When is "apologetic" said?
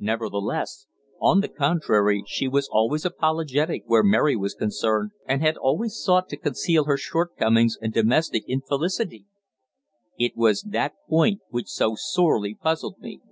3.06-3.84